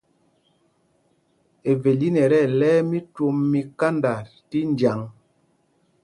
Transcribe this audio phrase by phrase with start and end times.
[1.71, 4.13] Evelin ɛ tí ɛlɛ̄y mí twôm mí kánda
[4.49, 4.99] tí njǎŋ.